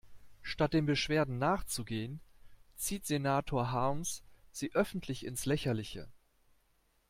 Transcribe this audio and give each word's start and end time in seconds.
Statt 0.41 0.73
den 0.73 0.87
Beschwerden 0.87 1.37
nachzugehen, 1.37 2.21
zieht 2.75 3.05
Senator 3.05 3.69
Harms 3.71 4.23
sie 4.51 4.73
öffentlich 4.73 5.23
ins 5.23 5.45
Lächerliche. 5.45 6.07